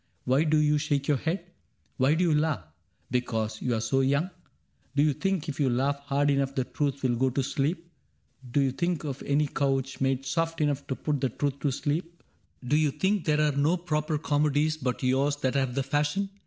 [0.25, 1.45] Why do you shake youf head?
[1.97, 2.63] Why do you laugh?—
[3.11, 4.31] because you are so young?
[4.95, 7.87] Do you think if you laugh hard enough the truth Will go to sleep?
[8.51, 12.15] Do you think of any couch Made soft enough to put the truth to sleep
[12.63, 16.31] f Do you think there are no proper comedies But yours that have the fashion